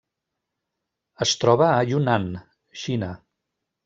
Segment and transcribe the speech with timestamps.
[1.25, 2.25] Es troba a Yunnan,
[2.85, 3.11] Xina.